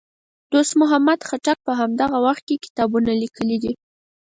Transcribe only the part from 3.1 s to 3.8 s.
لیکي دي.